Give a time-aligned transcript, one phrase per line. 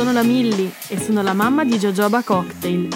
[0.00, 2.88] sono la Milli e sono la mamma di Jojoba Cocktail,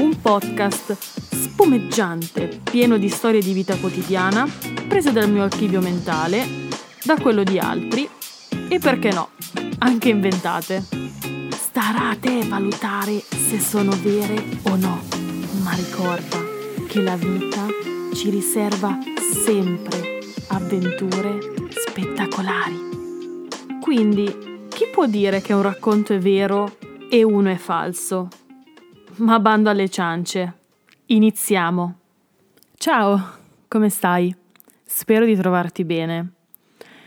[0.00, 0.94] un podcast
[1.30, 4.46] spumeggiante, pieno di storie di vita quotidiana,
[4.86, 6.46] prese dal mio archivio mentale,
[7.02, 8.06] da quello di altri
[8.68, 9.30] e perché no,
[9.78, 10.84] anche inventate.
[11.48, 15.00] Starà a te valutare se sono vere o no,
[15.62, 16.44] ma ricorda
[16.86, 17.64] che la vita
[18.12, 18.98] ci riserva
[19.44, 21.38] sempre avventure
[21.70, 22.88] spettacolari.
[23.80, 24.49] Quindi
[24.80, 26.78] chi può dire che un racconto è vero
[27.10, 28.28] e uno è falso?
[29.16, 30.54] Ma bando alle ciance.
[31.04, 31.98] Iniziamo.
[32.76, 33.20] Ciao,
[33.68, 34.34] come stai?
[34.82, 36.32] Spero di trovarti bene.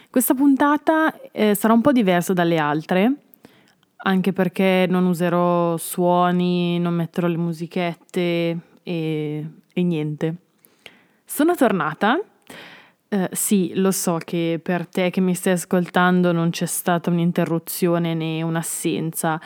[0.08, 3.12] Questa puntata eh, sarà un po' diversa dalle altre,
[3.96, 10.36] anche perché non userò suoni, non metterò le musichette e, e niente.
[11.26, 12.22] Sono tornata
[13.14, 18.16] Uh, sì, lo so che per te che mi stai ascoltando non c'è stata un'interruzione
[18.16, 19.40] né un'assenza,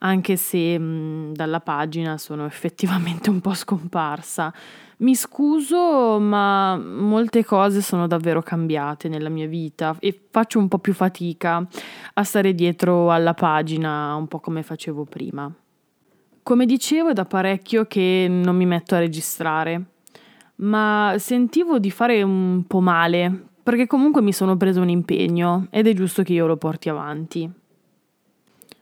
[0.00, 4.52] anche se mh, dalla pagina sono effettivamente un po' scomparsa.
[4.98, 10.78] Mi scuso, ma molte cose sono davvero cambiate nella mia vita e faccio un po'
[10.78, 11.66] più fatica
[12.12, 15.50] a stare dietro alla pagina, un po' come facevo prima.
[16.42, 19.93] Come dicevo, è da parecchio che non mi metto a registrare
[20.56, 25.86] ma sentivo di fare un po' male, perché comunque mi sono preso un impegno ed
[25.86, 27.50] è giusto che io lo porti avanti.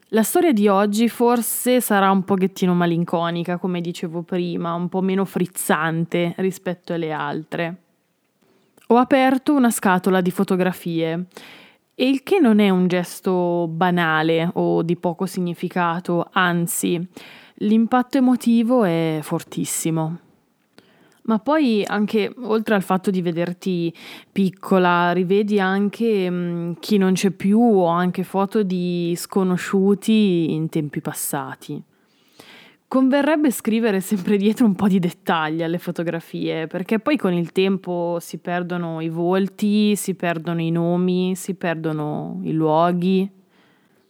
[0.09, 5.25] La storia di oggi forse sarà un pochettino malinconica, come dicevo prima, un po' meno
[5.25, 7.77] frizzante rispetto alle altre.
[8.87, 11.25] Ho aperto una scatola di fotografie,
[11.95, 17.07] e il che non è un gesto banale o di poco significato, anzi,
[17.55, 20.19] l'impatto emotivo è fortissimo.
[21.25, 23.93] Ma poi anche oltre al fatto di vederti
[24.31, 30.67] piccola, rivedi anche mh, mm, chi non c'è più o anche foto di sconosciuti in
[30.67, 31.81] tempi passati.
[32.93, 38.17] Converrebbe scrivere sempre dietro un po' di dettagli alle fotografie, perché poi con il tempo
[38.19, 43.27] si perdono i volti, si perdono i nomi, si perdono i luoghi.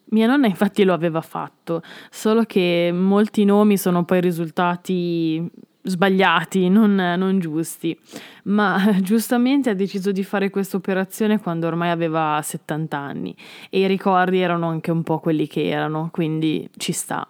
[0.06, 5.50] Mia nonna infatti lo aveva fatto, solo che molti nomi sono poi risultati
[5.84, 7.98] sbagliati, non, non, giusti,
[8.44, 13.36] ma giustamente ha deciso di fare questa operazione quando ormai aveva 70 anni
[13.70, 17.28] e i ricordi erano anche un po' quelli che erano, quindi ci sta.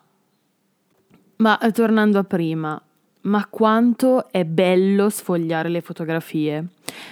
[1.37, 2.79] Ma eh, tornando a prima,
[3.21, 6.65] ma quanto è bello sfogliare le fotografie,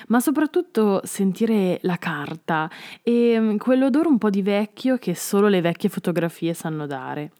[0.07, 2.69] ma soprattutto sentire la carta
[3.01, 7.31] e mm, quell'odore un po' di vecchio che solo le vecchie fotografie sanno dare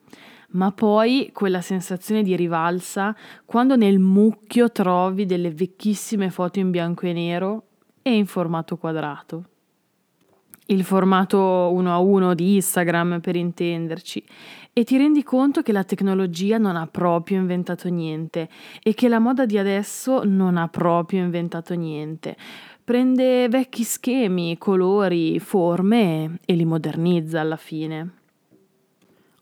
[0.52, 3.14] ma poi quella sensazione di rivalsa
[3.44, 7.62] quando nel mucchio trovi delle vecchissime foto in bianco e nero
[8.02, 9.44] e in formato quadrato.
[10.66, 14.24] Il formato uno a uno di Instagram per intenderci,
[14.74, 18.48] e ti rendi conto che la tecnologia non ha proprio inventato niente
[18.82, 22.36] e che la moda di adesso non ha proprio inventato niente.
[22.82, 28.21] Prende vecchi schemi, colori, forme e li modernizza alla fine.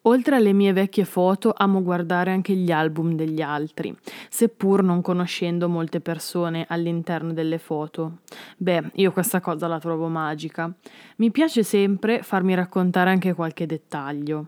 [0.05, 3.95] Oltre alle mie vecchie foto amo guardare anche gli album degli altri,
[4.31, 8.21] seppur non conoscendo molte persone all'interno delle foto.
[8.57, 10.73] Beh, io questa cosa la trovo magica.
[11.17, 14.47] Mi piace sempre farmi raccontare anche qualche dettaglio.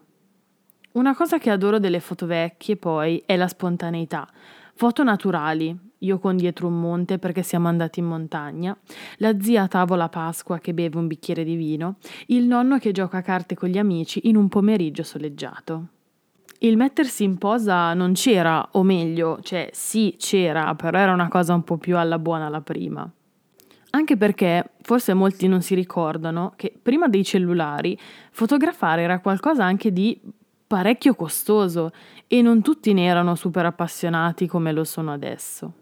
[0.92, 4.26] Una cosa che adoro delle foto vecchie poi è la spontaneità.
[4.74, 8.76] Foto naturali, io con dietro un monte perché siamo andati in montagna,
[9.16, 11.96] la zia a tavola a Pasqua che beve un bicchiere di vino,
[12.26, 15.86] il nonno che gioca a carte con gli amici in un pomeriggio soleggiato.
[16.58, 21.54] Il mettersi in posa non c'era, o meglio, cioè sì c'era, però era una cosa
[21.54, 23.10] un po' più alla buona la prima.
[23.94, 27.98] Anche perché forse molti non si ricordano che prima dei cellulari
[28.30, 30.18] fotografare era qualcosa anche di
[30.66, 31.90] parecchio costoso
[32.26, 35.72] e non tutti ne erano super appassionati come lo sono adesso.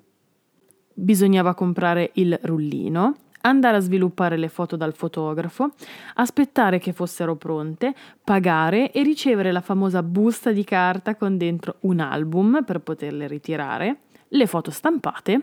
[1.03, 5.71] Bisognava comprare il rullino, andare a sviluppare le foto dal fotografo,
[6.17, 12.01] aspettare che fossero pronte, pagare e ricevere la famosa busta di carta con dentro un
[12.01, 15.41] album per poterle ritirare, le foto stampate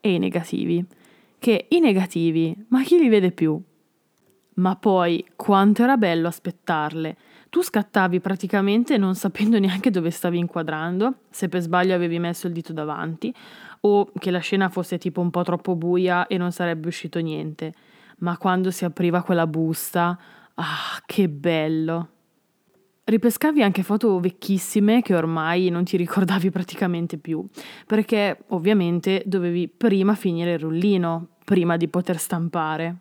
[0.00, 0.84] e i negativi.
[1.38, 3.62] Che i negativi, ma chi li vede più?
[4.54, 7.16] Ma poi quanto era bello aspettarle
[7.50, 12.52] tu scattavi praticamente non sapendo neanche dove stavi inquadrando, se per sbaglio avevi messo il
[12.52, 13.34] dito davanti,
[13.82, 17.74] o che la scena fosse tipo un po' troppo buia e non sarebbe uscito niente.
[18.18, 20.18] Ma quando si apriva quella busta,
[20.54, 22.08] ah, che bello!
[23.02, 27.44] Ripescavi anche foto vecchissime che ormai non ti ricordavi praticamente più,
[27.86, 32.96] perché ovviamente dovevi prima finire il rullino, prima di poter stampare.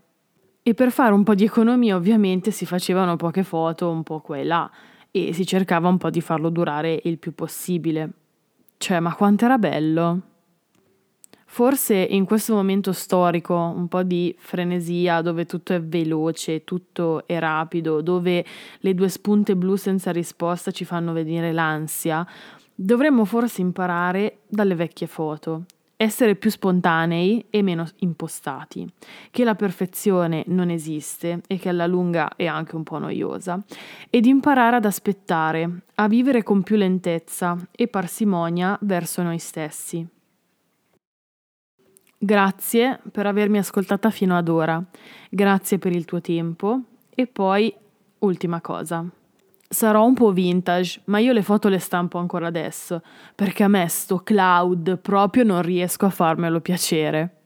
[0.70, 4.38] E per fare un po' di economia ovviamente si facevano poche foto un po' qua
[4.38, 4.70] e là
[5.10, 8.12] e si cercava un po' di farlo durare il più possibile.
[8.78, 10.22] Cioè, ma quanto era bello!
[11.44, 17.40] Forse in questo momento storico, un po' di frenesia, dove tutto è veloce, tutto è
[17.40, 18.46] rapido, dove
[18.78, 22.24] le due spunte blu senza risposta ci fanno venire l'ansia,
[22.76, 25.64] dovremmo forse imparare dalle vecchie foto,
[26.02, 28.90] essere più spontanei e meno impostati,
[29.32, 33.62] che la perfezione non esiste e che alla lunga è anche un po' noiosa,
[34.10, 40.08] ed imparare ad aspettare, a vivere con più lentezza e parsimonia verso noi stessi.
[42.18, 44.82] Grazie per avermi ascoltata fino ad ora,
[45.30, 46.80] grazie per il tuo tempo
[47.10, 47.76] e poi,
[48.20, 49.06] ultima cosa.
[49.72, 53.04] Sarò un po' vintage, ma io le foto le stampo ancora adesso,
[53.36, 57.39] perché a me sto cloud proprio non riesco a farmelo piacere.